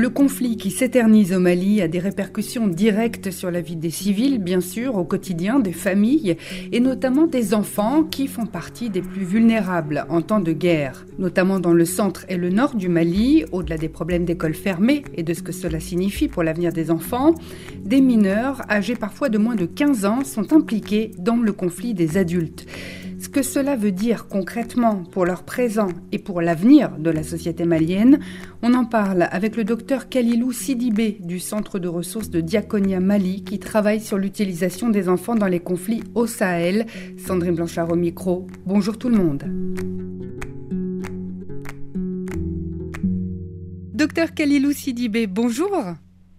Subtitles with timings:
[0.00, 4.38] Le conflit qui s'éternise au Mali a des répercussions directes sur la vie des civils,
[4.38, 6.38] bien sûr, au quotidien des familles,
[6.72, 11.60] et notamment des enfants qui font partie des plus vulnérables en temps de guerre, notamment
[11.60, 15.34] dans le centre et le nord du Mali, au-delà des problèmes d'écoles fermées et de
[15.34, 17.34] ce que cela signifie pour l'avenir des enfants.
[17.84, 22.16] Des mineurs, âgés parfois de moins de 15 ans, sont impliqués dans le conflit des
[22.16, 22.64] adultes.
[23.20, 27.66] Ce que cela veut dire concrètement pour leur présent et pour l'avenir de la société
[27.66, 28.18] malienne,
[28.62, 33.44] on en parle avec le docteur Kalilou Sidibé du Centre de ressources de Diaconia Mali
[33.44, 36.86] qui travaille sur l'utilisation des enfants dans les conflits au Sahel.
[37.18, 38.46] Sandrine Blanchard au micro.
[38.64, 39.44] Bonjour tout le monde.
[43.92, 45.70] Docteur Kalilou Sidibé, bonjour.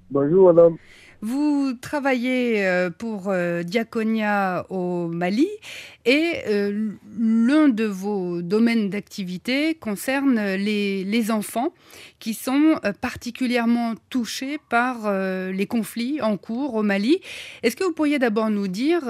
[0.09, 0.77] Bonjour madame.
[1.23, 5.47] Vous travaillez euh, pour euh, Diaconia au Mali
[6.03, 11.73] et euh, l'un de vos domaines d'activité concerne les, enfants
[12.17, 15.11] qui sont particulièrement touchés par
[15.51, 17.21] les conflits en cours au Mali.
[17.61, 19.01] Est-ce que vous pourriez d'abord nous dire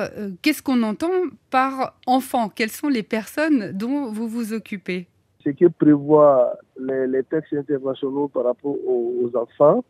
[0.42, 1.12] qu'est-ce qu'on entend
[1.50, 2.50] par enfant?
[2.50, 5.08] Quelles sont les personnes dont vous vous occupez?
[5.46, 9.86] Ce que prévoient les, textes internationaux par rapport aux enfants,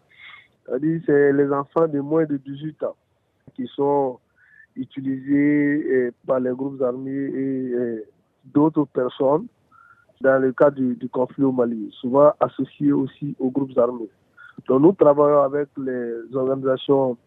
[1.06, 2.96] c'est les enfants de moins de 18 ans
[3.56, 4.20] qui sont
[4.76, 8.04] utilisés eh, par les groupes armés et eh,
[8.46, 9.48] d'autres personnes
[10.22, 14.10] dans le cadre du, conflit au Mali, souvent associés aussi aux groupes armés.
[14.68, 17.18] Donc nous travaillons avec les organisations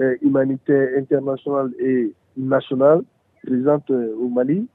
[0.00, 3.02] eh, humanitaires internationales et nationales
[3.44, 4.66] présentes au Mali,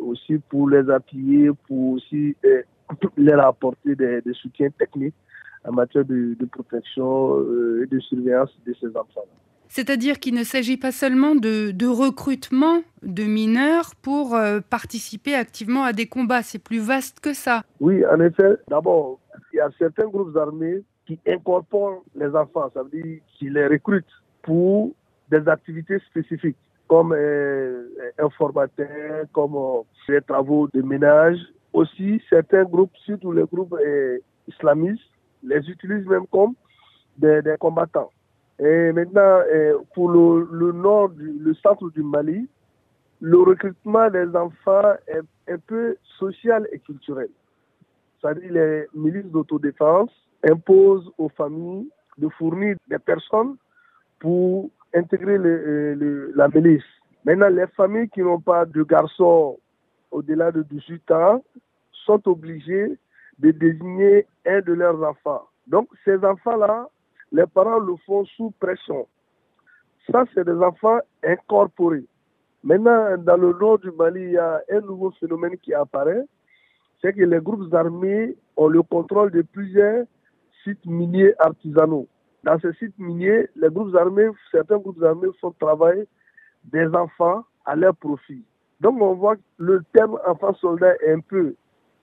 [0.00, 2.34] aussi pour les appuyer, pour aussi
[3.16, 5.14] leur apporter des soutiens techniques
[5.64, 9.26] en matière de, protection euh, et de surveillance de ces enfants.
[9.68, 15.92] C'est-à-dire qu'il ne s'agit pas seulement de, recrutement de mineurs pour euh, participer activement à
[15.92, 17.62] des combats, c'est plus vaste que ça.
[17.80, 19.18] Oui, en effet, d'abord,
[19.52, 23.66] il y a certains groupes armés qui incorporent les enfants, ça veut dire qu'ils les
[23.66, 24.04] recrutent
[24.42, 24.92] pour
[25.30, 27.88] des activités spécifiques, comme euh,
[29.32, 29.54] comme
[30.08, 31.38] des travaux de ménage.
[31.72, 33.74] Aussi, certains groupes, surtout les groupes
[34.46, 35.11] islamistes,
[35.42, 36.54] les utilisent même comme
[37.18, 38.10] des, combattants.
[38.58, 39.40] Et maintenant,
[39.94, 42.48] pour le, nord, le centre du Mali,
[43.20, 47.28] le recrutement des enfants est un peu social et culturel.
[48.20, 50.10] C'est-à-dire les milices d'autodéfense
[50.44, 51.88] imposent aux familles
[52.18, 53.56] de fournir des personnes
[54.20, 56.82] pour intégrer le, la milice.
[57.24, 59.58] Maintenant, les familles qui n'ont pas de garçons
[60.10, 61.44] au-delà de 18 ans
[62.04, 62.98] sont obligées
[63.38, 65.42] de désigner un de leurs enfants.
[65.66, 66.88] Donc, ces enfants-là,
[67.30, 69.06] les parents le font sous pression.
[70.10, 72.04] Ça, c'est des enfants incorporés.
[72.64, 76.24] Maintenant, dans le nord du Mali, il y a un nouveau phénomène qui apparaît,
[77.00, 80.06] c'est que les groupes armés ont le contrôle de plusieurs
[80.62, 82.06] sites miniers artisanaux.
[82.44, 86.06] Dans ces sites miniers, les groupes armés, certains groupes armés font travailler
[86.64, 88.44] des enfants à leur profit.
[88.80, 91.54] Donc on voit que le terme enfant-soldat est un peu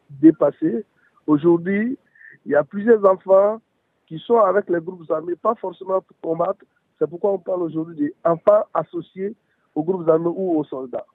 [0.10, 0.86] dépassé.
[1.30, 1.96] Aujourd'hui,
[2.44, 3.62] il y a plusieurs enfants
[4.08, 6.66] qui sont avec les groupes armés, pas forcément pour combattre.
[6.98, 9.36] C'est pourquoi on parle aujourd'hui d'enfants associés
[9.76, 11.06] aux groupes armés ou aux soldats.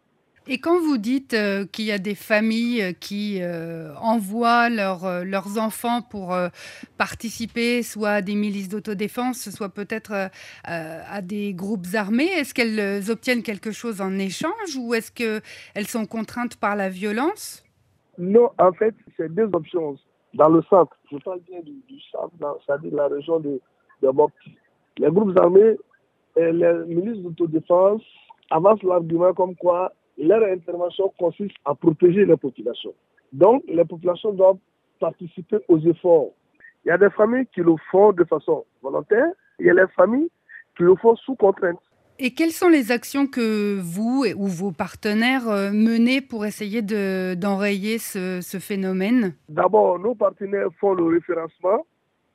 [0.46, 5.58] Et quand vous dites euh, qu'il y a des familles euh, qui euh, envoient leurs
[5.58, 6.36] enfants pour
[6.96, 10.30] participer soit à des milices d'autodéfense, soit peut-être
[10.62, 16.06] à des groupes armés, est-ce qu'elles obtiennent quelque chose en échange ou est-ce qu'elles sont
[16.06, 17.64] contraintes par la violence?
[18.18, 19.96] Non, en fait, c'est deux options.
[20.34, 22.34] Dans le centre, je parle bien du, centre,
[22.66, 23.60] c'est-à-dire la région de,
[24.02, 24.56] de Mopti.
[24.98, 25.76] Les groupes armés
[26.36, 28.02] et les milices d'autodéfense
[28.50, 32.94] avancent l'argument comme quoi leur intervention consiste à protéger les populations.
[33.32, 34.58] Donc, les populations doivent
[35.00, 36.30] participer aux efforts.
[36.84, 39.26] Il y a des familles qui le font de façon volontaire,
[39.58, 40.30] il y a les familles
[40.76, 41.78] qui le font sous contrainte.
[42.20, 47.98] Et quelles sont les actions que vous ou vos partenaires euh, menez pour essayer d'enrayer
[47.98, 49.34] ce, ce, phénomène?
[49.48, 51.84] D'abord, nos partenaires font le référencement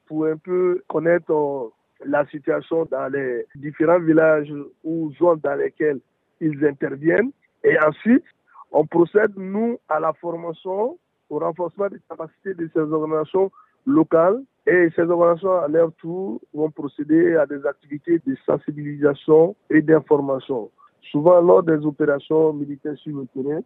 [0.06, 1.70] pour un peu connaître euh,
[2.06, 4.54] la situation dans les différents villages
[4.84, 6.02] ou zones dans lesquelles
[6.42, 7.32] ils interviennent.
[7.64, 8.25] Et ensuite,
[8.72, 10.98] on procède, nous, à la formation,
[11.30, 13.50] au renforcement des capacités de ces organisations
[13.86, 19.81] locales et ces organisations, à leur tour, vont procéder à des activités de sensibilisation et
[19.81, 20.69] d'information.
[21.12, 23.62] Souvent, lors des opérations militaires sur le terrain,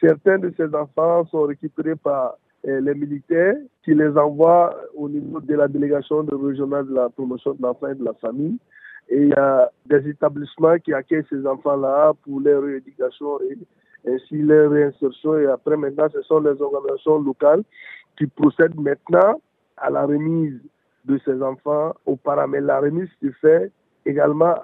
[0.00, 2.34] certains de ces enfants sont récupérés par
[2.64, 7.62] les militaires qui les envoient au niveau de la délégation régionale de la promotion de
[7.62, 8.56] l'enfant et de la famille.
[9.08, 13.58] Et il y a des établissements qui accueillent ces enfants-là pour leur rééducation et
[14.08, 15.38] ainsi leur réinsertion.
[15.38, 17.62] Et après, maintenant, ce sont les organisations locales
[18.18, 19.40] qui procèdent maintenant
[19.82, 20.58] à la remise
[21.04, 22.46] de ces enfants aux parents.
[22.46, 23.70] La remise se fait
[24.06, 24.54] également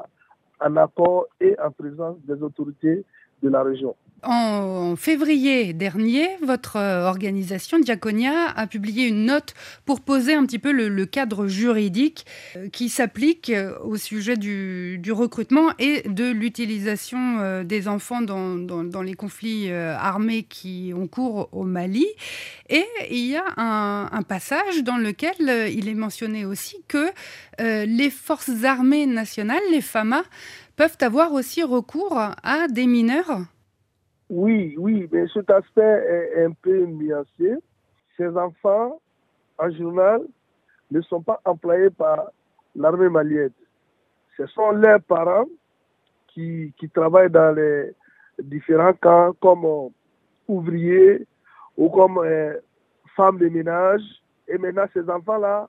[0.61, 3.05] en accord et en présence des autorités
[3.43, 3.95] de la région.
[4.25, 9.55] En février dernier, votre euh, organisation Diaconia a publié une note
[9.85, 12.27] pour poser un petit peu le, cadre juridique
[12.57, 19.15] euh, qui s'applique euh, au sujet du, recrutement et de l'utilisation des enfants dans, les
[19.15, 22.07] conflits armés qui ont cours au Mali.
[22.69, 27.07] Et il y a un, un passage dans lequel il est mentionné aussi que
[27.59, 30.25] les forces armées nationales, les FAMA,
[30.77, 33.47] peuvent avoir aussi recours à des mineurs
[34.31, 37.55] oui, oui, mais cet aspect est un peu nuancé.
[38.17, 39.01] Ces enfants,
[39.59, 40.23] en journal,
[40.91, 42.31] ne sont pas employés par
[42.75, 43.53] l'armée malienne.
[44.37, 45.47] Ce sont leurs parents
[46.29, 47.93] qui, travaillent dans les
[48.39, 49.91] différents camps comme
[50.47, 51.27] ouvriers
[51.77, 52.55] ou comme euh,
[53.17, 54.03] femmes de ménage.
[54.47, 55.69] Et maintenant, ces enfants-là,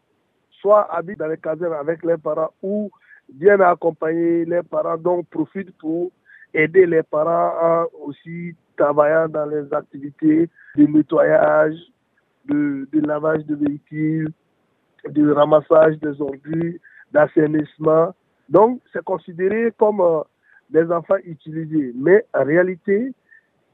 [0.61, 2.91] soit habitent dans les casernes avec leurs parents ou
[3.33, 6.11] viennent accompagner leurs parents, donc profitent pour
[6.53, 11.75] aider les parents à aussi travailler dans les activités de nettoyage,
[12.45, 14.31] de, lavage de véhicules,
[15.07, 16.79] de ramassage des ordures,
[17.11, 18.13] d'assainissement.
[18.47, 20.21] Donc, c'est considéré comme euh,
[20.69, 21.93] des enfants utilisés.
[21.95, 23.11] Mais en réalité,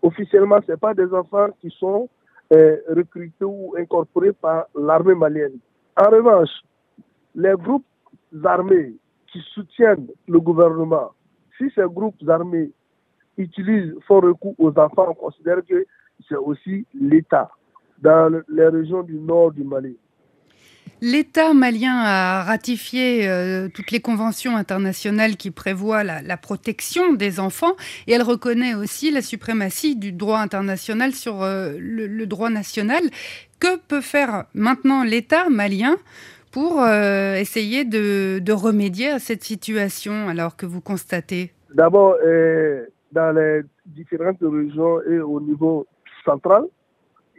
[0.02, 2.10] officiellement, ce pas des enfants qui sont
[2.54, 5.58] euh, recrutés ou incorporés par l'armée malienne.
[5.98, 6.50] En revanche,
[7.34, 7.86] les groupes
[8.44, 8.94] armés
[9.32, 11.12] qui soutiennent le gouvernement,
[11.58, 12.72] si ces groupes armés
[13.38, 15.86] utilisent, font recours aux enfants, on considère que
[16.28, 17.50] c'est aussi l'État
[18.00, 19.98] dans les régions du nord du Mali.
[21.02, 27.74] L'État malien a ratifié euh, toutes les conventions internationales qui prévoient la, protection des enfants
[28.08, 33.04] et elle reconnaît aussi la suprématie du droit international sur euh, le, droit national.
[33.60, 35.98] Que peut faire maintenant l'État malien
[36.56, 41.52] pour euh, essayer de, remédier à cette situation alors que vous constatez?
[41.74, 42.16] D'abord,
[43.12, 45.86] dans les différentes régions et au niveau
[46.24, 46.64] central,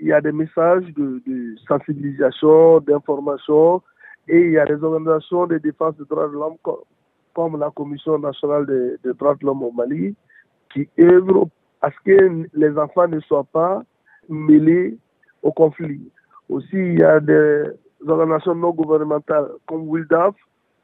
[0.03, 1.23] il y a des messages de,
[1.67, 3.83] sensibilisation, d'information,
[4.29, 6.59] et il y a des organisations de défense des droits de l'homme
[7.33, 8.67] comme, la Commission nationale
[9.03, 10.15] des, droits de l'homme au Mali,
[10.75, 11.49] qui œuvrent
[11.81, 13.83] à ce que les enfants ne soient pas
[14.29, 14.99] mêlés
[15.43, 16.03] au conflit.
[16.51, 17.65] Aussi, il y a des
[18.07, 20.35] organisations non gouvernementales comme WILDAF,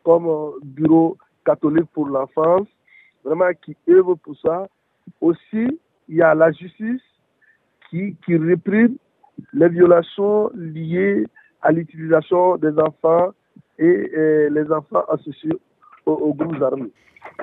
[0.05, 2.69] comme euh, Bureau catholique pour l'enfance,
[3.25, 4.69] vraiment qui œuvrent pour ça
[5.21, 7.01] aussi, il y a la justice
[7.91, 8.97] qui, réprime
[9.53, 11.27] les violations liées
[11.61, 13.33] à l'utilisation des enfants
[13.79, 15.53] et, les enfants associés
[16.07, 16.91] aux, groupes armés.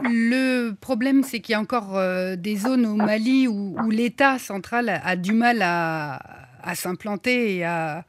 [0.04, 4.89] Le problème, c'est qu'il y a encore euh, des zones au Mali où, l'État central
[4.89, 8.04] a, du mal à s'implanter et à,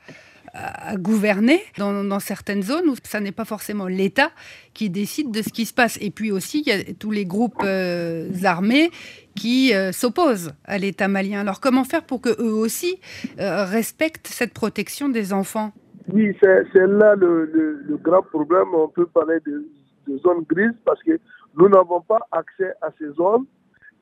[0.52, 4.31] à gouverner dans, certaines zones où ça n'est pas forcément l'État
[4.75, 5.99] qui décide de ce qui se passe.
[6.00, 8.91] Et puis aussi, il y a tous les groupes euh, armés
[9.37, 11.41] qui euh, s'opposent à l'État malien.
[11.41, 13.00] Alors comment faire pour que eux aussi
[13.38, 15.73] euh, respectent cette protection des enfants?
[16.12, 18.69] Oui, c'est là le, grand problème.
[18.75, 19.69] On peut parler de,
[20.08, 21.19] de zones grises parce que
[21.57, 23.45] nous n'avons pas accès à ces zones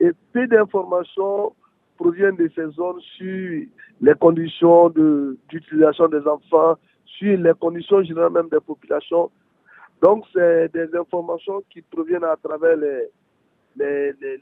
[0.00, 1.52] et peu d'informations
[1.98, 3.62] proviennent de ces zones sur
[4.00, 4.88] les conditions
[5.48, 9.30] d'utilisation des enfants, sur les conditions générales même des populations.
[10.02, 13.08] Donc, c'est des informations qui proviennent à travers les,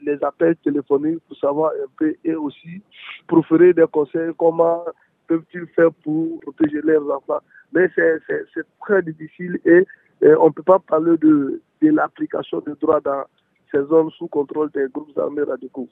[0.05, 2.81] les, appels téléphoniques pour savoir un peu et aussi
[3.27, 4.83] proférer des conseils comment
[5.27, 7.41] peuvent-ils faire pour protéger leurs enfants.
[7.73, 9.85] Mais c'est très difficile et,
[10.21, 13.23] on ne peut pas parler de, de l'application des droits dans
[13.71, 15.87] ces zones sous contrôle des groupes armés radicaux.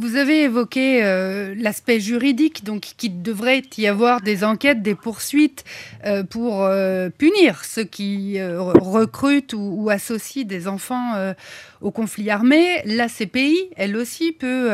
[0.00, 5.62] Vous avez évoqué euh, l'aspect juridique, donc qu'il devrait y avoir des enquêtes, des poursuites
[6.06, 11.34] euh, pour euh, punir ceux qui recrutent ou, associent des enfants
[11.82, 12.80] au conflit armé.
[12.86, 14.70] La CPI, elle aussi, peut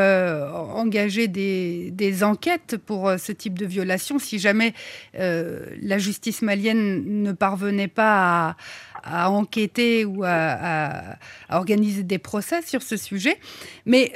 [0.74, 4.74] engager des, enquêtes pour ce type de violation si jamais
[5.14, 8.56] la justice malienne ne parvenait pas à,
[9.04, 11.16] enquêter ou à,
[11.50, 13.38] organiser des procès sur ce sujet.
[13.84, 14.12] Mais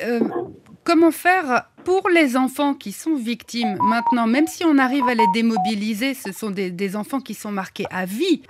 [0.82, 5.26] Comment faire pour les enfants qui sont victimes maintenant, même si on arrive à les
[5.34, 8.42] démobiliser, ce sont des, enfants qui sont marqués à vie.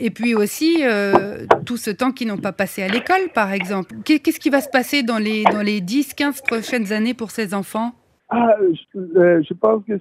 [0.00, 3.94] Et puis aussi, euh, tout ce temps qu'ils n'ont pas passé à l'école, par exemple.
[4.04, 7.54] Qu'est-ce qui va se passer dans les, dans les 10, 15 prochaines années pour ces
[7.54, 7.92] enfants?
[8.28, 8.56] Ah,
[8.92, 9.96] je, pense que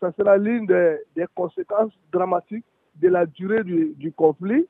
[0.00, 2.64] ça sera l'une des, conséquences dramatiques
[2.96, 4.66] de la durée du, du conflit,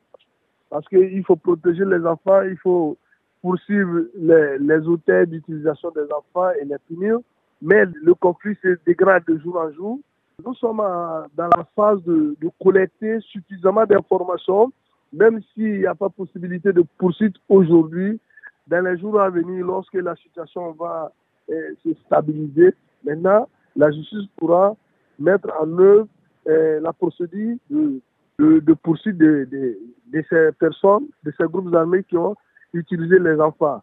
[0.70, 2.96] parce qu'il faut protéger les enfants, il faut
[3.40, 7.18] poursuivre les, les auteurs d'utilisation des enfants et les punir,
[7.62, 9.98] mais le conflit se dégrade de jour en jour.
[10.44, 14.72] Nous sommes dans la phase de, collecter suffisamment d'informations,
[15.12, 18.20] même s'il n'y a pas possibilité de poursuite aujourd'hui,
[18.68, 21.10] dans les jours à venir, lorsque la situation va
[21.50, 24.76] euh, se stabiliser, maintenant, la justice pourra
[25.18, 26.06] mettre en œuvre
[26.46, 28.00] euh, la procédure de,
[28.38, 32.36] de, poursuite de, de, ces personnes, de ces groupes armés qui ont
[32.72, 33.82] utilisé les enfants.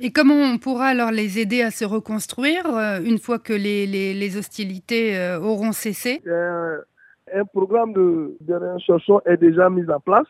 [0.00, 3.86] Et comment on pourra alors les aider à se reconstruire euh, une fois que les,
[3.86, 6.22] les, hostilités auront cessé?
[7.34, 10.26] Un programme de, de réinsertion est déjà mis en place.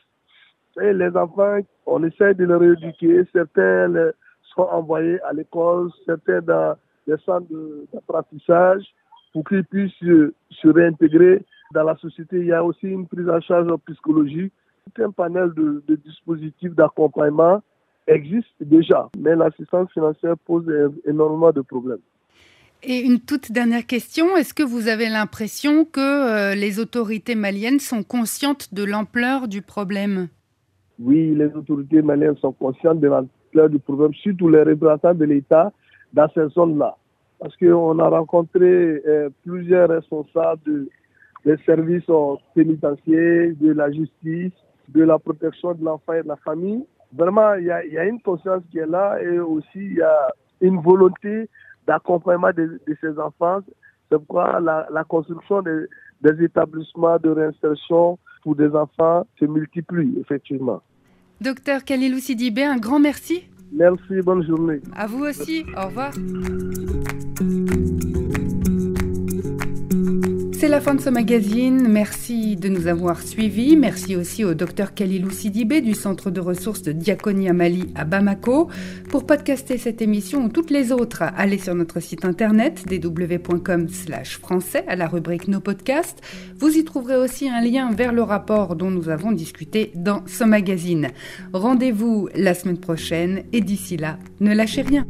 [0.80, 3.22] Et les enfants, on essaie de les rééduquer.
[3.32, 4.12] Certains
[4.54, 6.76] sont envoyés à l'école, certains dans
[7.06, 7.46] les centres
[7.92, 8.84] d'apprentissage
[9.32, 12.38] pour qu'ils puissent se, réintégrer dans la société.
[12.38, 14.52] Il y a aussi une prise en charge psychologique.
[14.94, 17.62] Tout un panel de, dispositifs d'accompagnement
[18.06, 20.64] existe déjà, mais l'assistance financière pose
[21.06, 22.00] énormément de problèmes.
[22.84, 27.78] Et une toute dernière question, est-ce que vous avez l'impression que euh, les autorités maliennes
[27.78, 30.26] sont conscientes de l'ampleur du problème?
[30.98, 35.72] Oui, les autorités maliennes sont conscientes de l'ampleur du problème, surtout les représentants de l'État
[36.12, 36.96] dans ces zones-là.
[37.38, 40.88] Parce qu'on a rencontré euh, plusieurs responsables
[41.44, 42.10] des services
[42.54, 44.52] pénitentiaires, de la justice,
[44.88, 46.84] de la protection de l'enfant et de la famille.
[47.12, 50.80] Vraiment, il y, a, une conscience qui est là et aussi il y a une
[50.80, 51.48] volonté
[51.86, 53.60] d'accompagnement de, ces enfants.
[54.10, 60.82] C'est pourquoi la, construction des établissements de réinsertion pour des enfants se multiplie, effectivement.
[61.40, 63.48] Docteur Kalilou Sidibé, un grand merci.
[63.72, 64.80] Merci, bonne journée.
[64.94, 66.12] À vous aussi, au revoir.
[70.62, 71.88] C'est la fin de ce magazine.
[71.88, 73.76] Merci de nous avoir suivis.
[73.76, 78.68] Merci aussi au docteur Kalilou Sidibé du Centre de ressources de Diaconia Mali à Bamako.
[79.10, 83.88] Pour podcaster cette émission ou toutes les autres, allez sur notre site internet www.com
[84.40, 86.20] français à la rubrique Nos podcasts.
[86.56, 90.44] Vous y trouverez aussi un lien vers le rapport dont nous avons discuté dans ce
[90.44, 91.08] magazine.
[91.52, 95.08] Rendez-vous la semaine prochaine et d'ici là, ne lâchez rien.